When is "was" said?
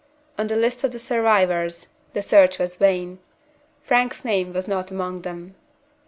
2.57-2.75, 4.51-4.67